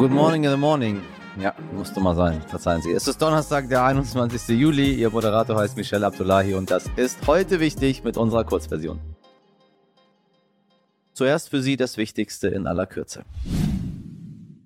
[0.00, 1.02] Good morning in the morning.
[1.38, 2.40] Ja, musste mal sein.
[2.48, 2.90] Verzeihen Sie.
[2.90, 4.58] Es ist Donnerstag, der 21.
[4.58, 4.94] Juli.
[4.94, 8.98] Ihr Moderator heißt Michelle Abdullahi und das ist heute wichtig mit unserer Kurzversion.
[11.12, 13.26] Zuerst für Sie das Wichtigste in aller Kürze.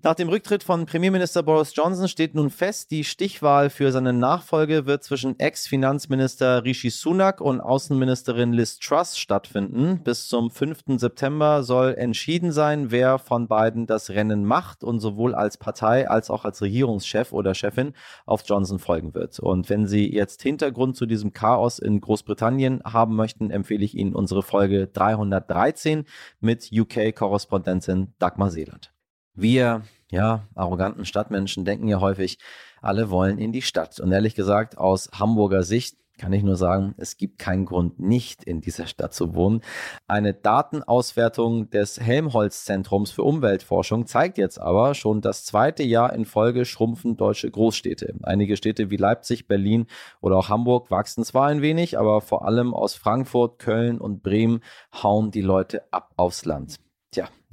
[0.04, 4.84] Nach dem Rücktritt von Premierminister Boris Johnson steht nun fest, die Stichwahl für seine Nachfolge
[4.84, 10.02] wird zwischen Ex-Finanzminister Rishi Sunak und Außenministerin Liz Truss stattfinden.
[10.04, 10.98] Bis zum 5.
[10.98, 16.28] September soll entschieden sein, wer von beiden das Rennen macht und sowohl als Partei als
[16.28, 17.94] auch als Regierungschef oder Chefin
[18.26, 19.40] auf Johnson folgen wird.
[19.40, 24.14] Und wenn Sie jetzt Hintergrund zu diesem Chaos in Großbritannien haben möchten, empfehle ich Ihnen
[24.14, 26.04] unsere Folge 313
[26.40, 28.93] mit UK-Korrespondentin Dagmar Seeland.
[29.34, 32.38] Wir, ja, arroganten Stadtmenschen denken ja häufig,
[32.80, 33.98] alle wollen in die Stadt.
[34.00, 38.44] Und ehrlich gesagt, aus Hamburger Sicht kann ich nur sagen, es gibt keinen Grund, nicht
[38.44, 39.62] in dieser Stadt zu wohnen.
[40.06, 46.64] Eine Datenauswertung des Helmholtz-Zentrums für Umweltforschung zeigt jetzt aber schon das zweite Jahr in Folge
[46.64, 48.14] schrumpfen deutsche Großstädte.
[48.22, 49.86] Einige Städte wie Leipzig, Berlin
[50.20, 54.60] oder auch Hamburg wachsen zwar ein wenig, aber vor allem aus Frankfurt, Köln und Bremen
[55.02, 56.83] hauen die Leute ab aufs Land.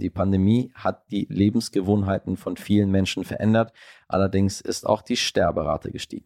[0.01, 3.71] Die Pandemie hat die Lebensgewohnheiten von vielen Menschen verändert,
[4.07, 6.25] allerdings ist auch die Sterberate gestiegen.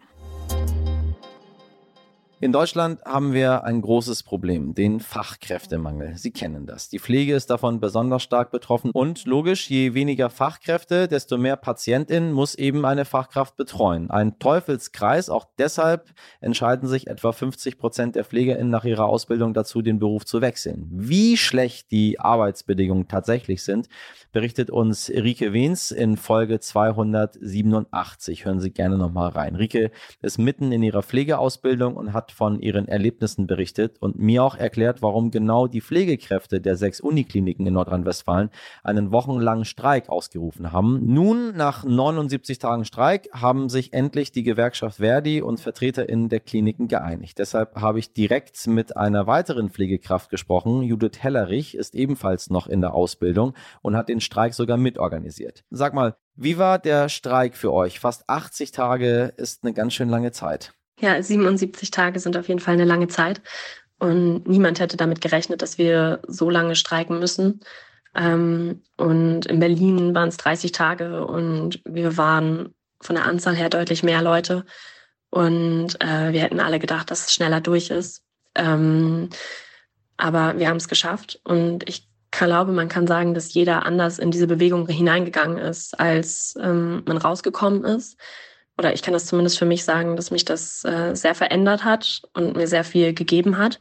[2.42, 6.18] In Deutschland haben wir ein großes Problem, den Fachkräftemangel.
[6.18, 6.90] Sie kennen das.
[6.90, 12.34] Die Pflege ist davon besonders stark betroffen und logisch, je weniger Fachkräfte, desto mehr Patientinnen
[12.34, 14.12] muss eben eine Fachkraft betreuen.
[14.12, 19.82] Ein Teufelskreis, auch deshalb entscheiden sich etwa 50 Prozent der Pflegerinnen nach ihrer Ausbildung dazu,
[19.82, 20.90] den Beruf zu wechseln.
[20.92, 23.88] Wie schlecht die Arbeitsbedingungen tatsächlich sind,
[24.34, 28.44] berichtet uns Rike Wehns in Folge 287.
[28.44, 29.56] Hören Sie gerne nochmal rein.
[29.56, 34.56] Rike ist mitten in ihrer Pflegeausbildung und hat von ihren Erlebnissen berichtet und mir auch
[34.56, 38.50] erklärt, warum genau die Pflegekräfte der sechs Unikliniken in Nordrhein-Westfalen
[38.84, 41.02] einen wochenlangen Streik ausgerufen haben.
[41.06, 46.88] Nun, nach 79 Tagen Streik, haben sich endlich die Gewerkschaft Verdi und VertreterInnen der Kliniken
[46.88, 47.40] geeinigt.
[47.40, 50.82] Deshalb habe ich direkt mit einer weiteren Pflegekraft gesprochen.
[50.84, 55.64] Judith Hellerich ist ebenfalls noch in der Ausbildung und hat den Streik sogar mitorganisiert.
[55.70, 58.00] Sag mal, wie war der Streik für euch?
[58.00, 60.74] Fast 80 Tage ist eine ganz schön lange Zeit.
[61.00, 63.42] Ja, 77 Tage sind auf jeden Fall eine lange Zeit.
[64.00, 67.62] Und niemand hätte damit gerechnet, dass wir so lange streiken müssen.
[68.14, 73.70] Ähm, und in Berlin waren es 30 Tage und wir waren von der Anzahl her
[73.70, 74.66] deutlich mehr Leute.
[75.30, 78.24] Und äh, wir hätten alle gedacht, dass es schneller durch ist.
[78.56, 79.30] Ähm,
[80.18, 81.42] aber wir haben es geschafft.
[81.44, 86.56] Und ich glaube, man kann sagen, dass jeder anders in diese Bewegung hineingegangen ist, als
[86.62, 88.18] ähm, man rausgekommen ist
[88.78, 92.22] oder ich kann das zumindest für mich sagen, dass mich das äh, sehr verändert hat
[92.34, 93.80] und mir sehr viel gegeben hat.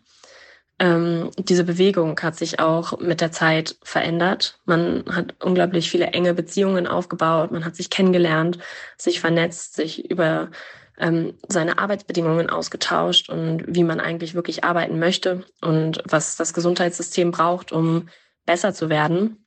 [0.79, 4.59] Ähm, diese Bewegung hat sich auch mit der Zeit verändert.
[4.65, 8.59] Man hat unglaublich viele enge Beziehungen aufgebaut, man hat sich kennengelernt,
[8.97, 10.51] sich vernetzt, sich über
[10.99, 17.31] ähm, seine Arbeitsbedingungen ausgetauscht und wie man eigentlich wirklich arbeiten möchte und was das Gesundheitssystem
[17.31, 18.09] braucht, um
[18.45, 19.47] besser zu werden.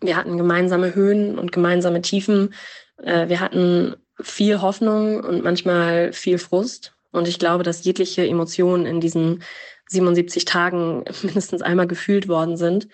[0.00, 2.54] Wir hatten gemeinsame Höhen und gemeinsame Tiefen.
[3.02, 6.94] Äh, wir hatten viel Hoffnung und manchmal viel Frust.
[7.10, 9.42] Und ich glaube, dass jegliche Emotionen in diesen
[9.88, 12.88] 77 Tagen mindestens einmal gefühlt worden sind.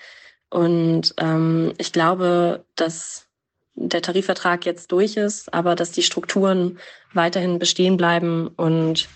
[0.51, 3.27] Und ähm, ich glaube, dass
[3.75, 6.79] der Tarifvertrag jetzt durch ist, aber dass die Strukturen
[7.13, 9.09] weiterhin bestehen bleiben und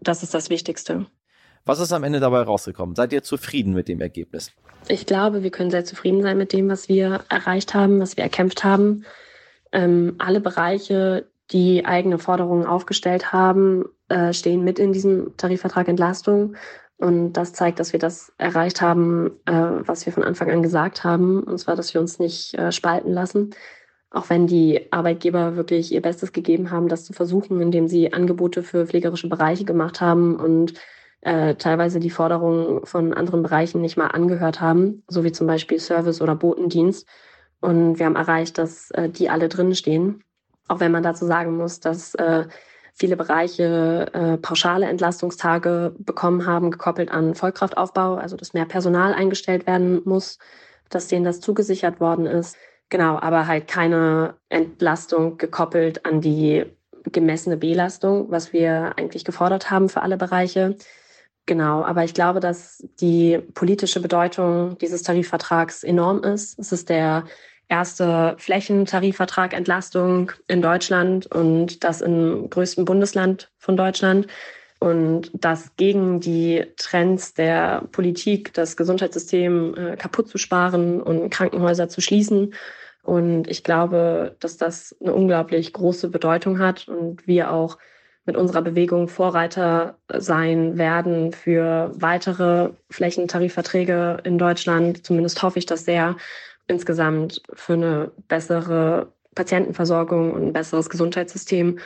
[0.00, 1.06] das ist das Wichtigste.
[1.64, 2.94] Was ist am Ende dabei rausgekommen?
[2.94, 4.52] Seid ihr zufrieden mit dem Ergebnis?
[4.88, 8.24] Ich glaube, wir können sehr zufrieden sein mit dem, was wir erreicht haben, was wir
[8.24, 9.06] erkämpft haben.
[9.72, 16.56] Ähm, alle Bereiche, die eigene Forderungen aufgestellt haben, äh, stehen mit in diesem Tarifvertrag Entlastung.
[16.96, 21.04] Und das zeigt, dass wir das erreicht haben, äh, was wir von Anfang an gesagt
[21.04, 23.50] haben, und zwar, dass wir uns nicht äh, spalten lassen.
[24.10, 28.62] Auch wenn die Arbeitgeber wirklich ihr Bestes gegeben haben, das zu versuchen, indem sie Angebote
[28.62, 30.74] für pflegerische Bereiche gemacht haben und
[31.22, 35.80] äh, teilweise die Forderungen von anderen Bereichen nicht mal angehört haben, so wie zum Beispiel
[35.80, 37.08] Service oder Botendienst.
[37.60, 40.22] Und wir haben erreicht, dass äh, die alle drin stehen.
[40.68, 42.44] Auch wenn man dazu sagen muss, dass äh,
[42.94, 49.66] viele Bereiche äh, pauschale Entlastungstage bekommen haben, gekoppelt an Vollkraftaufbau, also dass mehr Personal eingestellt
[49.66, 50.38] werden muss,
[50.90, 52.56] dass denen das zugesichert worden ist.
[52.88, 56.64] Genau, aber halt keine Entlastung gekoppelt an die
[57.10, 60.76] gemessene Belastung, was wir eigentlich gefordert haben für alle Bereiche.
[61.46, 66.58] Genau, aber ich glaube, dass die politische Bedeutung dieses Tarifvertrags enorm ist.
[66.58, 67.24] Es ist der
[67.68, 74.26] erste Flächentarifvertrag Entlastung in Deutschland und das im größten Bundesland von Deutschland.
[74.80, 81.88] Und das gegen die Trends der Politik, das Gesundheitssystem äh, kaputt zu sparen und Krankenhäuser
[81.88, 82.52] zu schließen.
[83.02, 87.78] Und ich glaube, dass das eine unglaublich große Bedeutung hat und wir auch
[88.26, 95.04] mit unserer Bewegung Vorreiter sein werden für weitere Flächentarifverträge in Deutschland.
[95.04, 96.16] Zumindest hoffe ich das sehr.
[96.66, 101.78] Insgesamt für eine bessere Patientenversorgung und ein besseres Gesundheitssystem.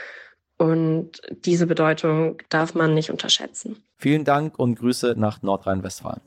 [0.57, 3.83] Und diese Bedeutung darf man nicht unterschätzen.
[3.97, 6.21] Vielen Dank und Grüße nach Nordrhein-Westfalen.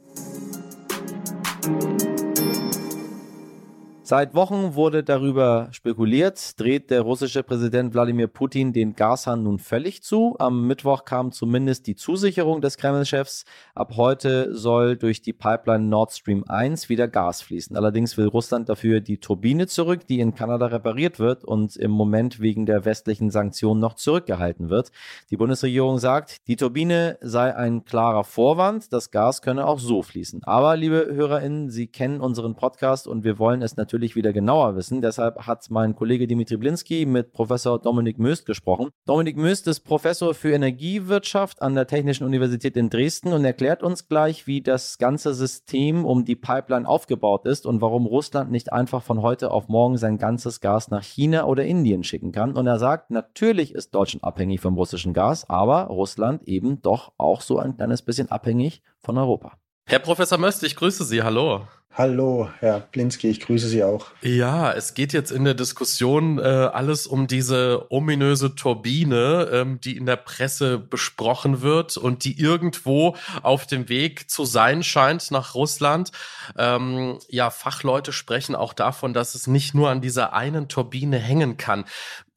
[4.12, 10.04] Seit Wochen wurde darüber spekuliert, dreht der russische Präsident Wladimir Putin den Gashahn nun völlig
[10.04, 10.36] zu.
[10.38, 13.46] Am Mittwoch kam zumindest die Zusicherung des Kreml-Chefs.
[13.74, 17.78] Ab heute soll durch die Pipeline Nord Stream 1 wieder Gas fließen.
[17.78, 22.42] Allerdings will Russland dafür die Turbine zurück, die in Kanada repariert wird und im Moment
[22.42, 24.92] wegen der westlichen Sanktionen noch zurückgehalten wird.
[25.30, 30.44] Die Bundesregierung sagt, die Turbine sei ein klarer Vorwand, das Gas könne auch so fließen.
[30.44, 34.76] Aber, liebe HörerInnen, Sie kennen unseren Podcast und wir wollen es natürlich natürlich wieder genauer
[34.76, 35.02] wissen.
[35.02, 38.90] Deshalb hat mein Kollege Dimitri Blinski mit Professor Dominik Möst gesprochen.
[39.06, 44.08] Dominik Möst ist Professor für Energiewirtschaft an der Technischen Universität in Dresden und erklärt uns
[44.08, 49.04] gleich, wie das ganze System um die Pipeline aufgebaut ist und warum Russland nicht einfach
[49.04, 52.54] von heute auf morgen sein ganzes Gas nach China oder Indien schicken kann.
[52.54, 57.42] Und er sagt, natürlich ist Deutschland abhängig vom russischen Gas, aber Russland eben doch auch
[57.42, 59.54] so ein kleines bisschen abhängig von Europa.
[59.86, 61.22] Herr Professor Möst, ich grüße Sie.
[61.22, 61.68] Hallo.
[61.94, 64.08] Hallo, Herr Blinski, ich grüße Sie auch.
[64.22, 69.98] Ja, es geht jetzt in der Diskussion äh, alles um diese ominöse Turbine, ähm, die
[69.98, 75.54] in der Presse besprochen wird und die irgendwo auf dem Weg zu sein scheint nach
[75.54, 76.14] Russland.
[76.58, 81.58] Ähm, ja, Fachleute sprechen auch davon, dass es nicht nur an dieser einen Turbine hängen
[81.58, 81.84] kann.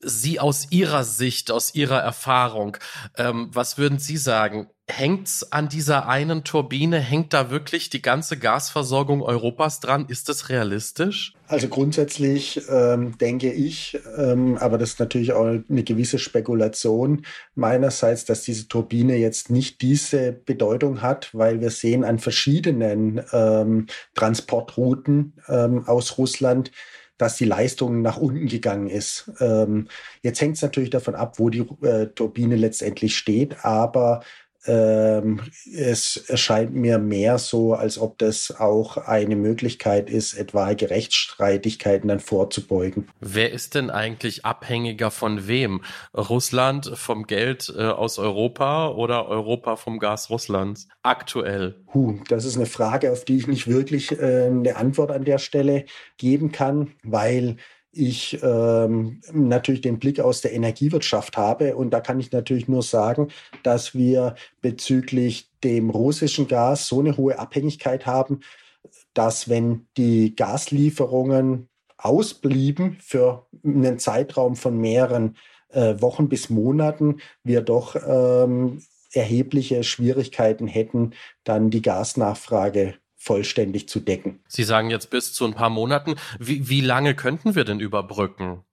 [0.04, 2.76] Sie aus Ihrer Sicht, aus Ihrer Erfahrung,
[3.16, 4.68] ähm, was würden Sie sagen?
[4.86, 7.00] Hängt's an dieser einen Turbine?
[7.00, 10.04] Hängt da wirklich die ganze Gasversorgung Europas dran?
[10.08, 11.32] Ist das realistisch?
[11.46, 17.24] Also grundsätzlich ähm, denke ich, ähm, aber das ist natürlich auch eine gewisse Spekulation
[17.54, 23.86] meinerseits, dass diese Turbine jetzt nicht diese Bedeutung hat, weil wir sehen an verschiedenen ähm,
[24.14, 26.72] Transportrouten ähm, aus Russland,
[27.18, 29.30] dass die Leistung nach unten gegangen ist.
[29.40, 29.88] Ähm,
[30.22, 34.22] jetzt hängt es natürlich davon ab, wo die äh, Turbine letztendlich steht, aber
[34.66, 35.40] ähm,
[35.72, 42.20] es erscheint mir mehr so, als ob das auch eine Möglichkeit ist, etwaige Rechtsstreitigkeiten dann
[42.20, 43.08] vorzubeugen.
[43.20, 45.82] Wer ist denn eigentlich abhängiger von wem?
[46.14, 50.88] Russland vom Geld äh, aus Europa oder Europa vom Gas Russlands?
[51.02, 51.76] Aktuell.
[51.92, 55.38] Huh, das ist eine Frage, auf die ich nicht wirklich äh, eine Antwort an der
[55.38, 55.84] Stelle
[56.16, 57.56] geben kann, weil
[57.94, 61.76] ich ähm, natürlich den Blick aus der Energiewirtschaft habe.
[61.76, 63.28] Und da kann ich natürlich nur sagen,
[63.62, 68.40] dass wir bezüglich dem russischen Gas so eine hohe Abhängigkeit haben,
[69.14, 75.36] dass wenn die Gaslieferungen ausblieben für einen Zeitraum von mehreren
[75.70, 78.82] äh, Wochen bis Monaten, wir doch ähm,
[79.12, 81.12] erhebliche Schwierigkeiten hätten,
[81.44, 82.94] dann die Gasnachfrage
[83.24, 84.40] vollständig zu decken.
[84.48, 86.16] Sie sagen jetzt bis zu ein paar Monaten.
[86.38, 88.64] Wie, wie lange könnten wir denn überbrücken?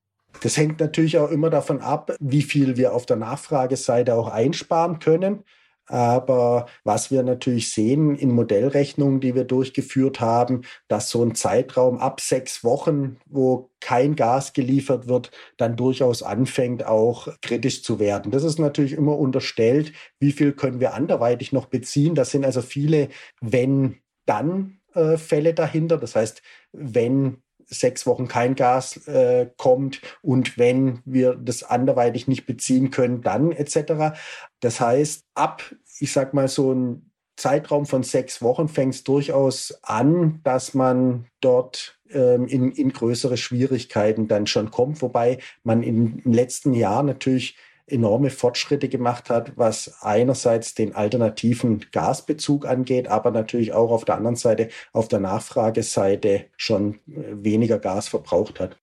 [0.41, 4.99] Das hängt natürlich auch immer davon ab, wie viel wir auf der Nachfrageseite auch einsparen
[4.99, 5.43] können.
[5.87, 11.97] Aber was wir natürlich sehen in Modellrechnungen, die wir durchgeführt haben, dass so ein Zeitraum
[11.97, 18.31] ab sechs Wochen, wo kein Gas geliefert wird, dann durchaus anfängt, auch kritisch zu werden.
[18.31, 22.15] Das ist natürlich immer unterstellt, wie viel können wir anderweitig noch beziehen.
[22.15, 23.09] Das sind also viele
[23.41, 25.97] wenn dann äh, Fälle dahinter.
[25.97, 32.45] Das heißt, wenn sechs Wochen kein Gas äh, kommt und wenn wir das anderweitig nicht
[32.45, 34.17] beziehen können, dann etc.
[34.59, 35.63] Das heißt, ab,
[35.99, 41.27] ich sag mal, so ein Zeitraum von sechs Wochen fängt es durchaus an, dass man
[41.39, 47.57] dort ähm, in, in größere Schwierigkeiten dann schon kommt, wobei man im letzten Jahr natürlich
[47.91, 54.15] enorme Fortschritte gemacht hat, was einerseits den alternativen Gasbezug angeht, aber natürlich auch auf der
[54.15, 58.77] anderen Seite, auf der Nachfrageseite schon äh, weniger Gas verbraucht hat.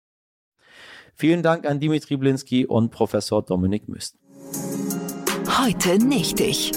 [1.15, 4.17] Vielen Dank an Dimitri Blinski und Professor Dominik Müst.
[5.61, 6.71] Heute nicht ich.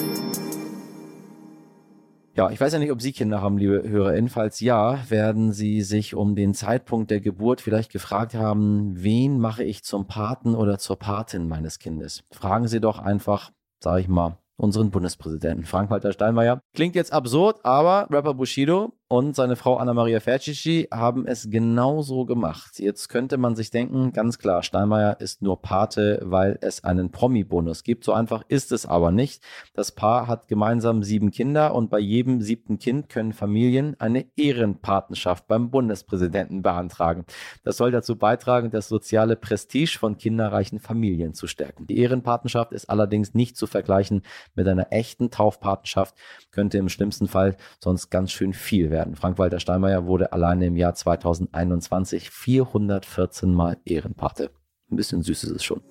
[2.34, 4.30] Ja, ich weiß ja nicht, ob Sie Kinder haben, liebe HörerInnen.
[4.30, 9.64] Falls ja, werden Sie sich um den Zeitpunkt der Geburt vielleicht gefragt haben, wen mache
[9.64, 12.24] ich zum Paten oder zur Patin meines Kindes?
[12.30, 16.62] Fragen Sie doch einfach, sage ich mal, unseren Bundespräsidenten Frank-Walter Steinmeier.
[16.74, 22.78] Klingt jetzt absurd, aber Rapper Bushido und seine Frau Anna-Maria Fercici haben es genauso gemacht.
[22.78, 27.82] Jetzt könnte man sich denken, ganz klar, Steinmeier ist nur Pate, weil es einen Promi-Bonus
[27.82, 28.04] gibt.
[28.04, 29.44] So einfach ist es aber nicht.
[29.74, 35.46] Das Paar hat gemeinsam sieben Kinder und bei jedem siebten Kind können Familien eine Ehrenpatenschaft
[35.46, 37.26] beim Bundespräsidenten beantragen.
[37.64, 41.86] Das soll dazu beitragen, das soziale Prestige von kinderreichen Familien zu stärken.
[41.86, 44.22] Die Ehrenpatenschaft ist allerdings nicht zu vergleichen
[44.54, 46.14] mit einer echten Taufpatenschaft,
[46.50, 49.16] könnte im schlimmsten Fall sonst ganz schön viel werden werden.
[49.16, 54.50] Frank-Walter Steinmeier wurde alleine im Jahr 2021 414 Mal Ehrenpate.
[54.90, 55.82] Ein bisschen süß ist es schon.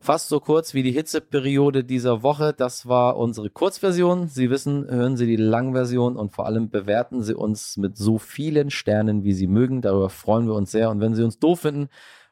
[0.00, 2.54] Fast so kurz wie die Hitzeperiode dieser Woche.
[2.56, 4.28] Das war unsere Kurzversion.
[4.28, 8.70] Sie wissen, hören Sie die Langversion und vor allem bewerten Sie uns mit so vielen
[8.70, 9.82] Sternen, wie Sie mögen.
[9.82, 10.88] Darüber freuen wir uns sehr.
[10.88, 11.88] Und wenn Sie uns doof finden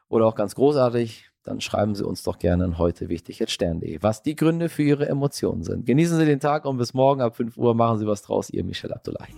[0.07, 4.21] oder auch ganz großartig, dann schreiben Sie uns doch gerne an heute wichtig stern.de, was
[4.21, 5.85] die Gründe für Ihre Emotionen sind.
[5.85, 8.49] Genießen Sie den Tag und bis morgen ab 5 Uhr machen Sie was draus.
[8.49, 9.31] Ihr Michel Abdullahi.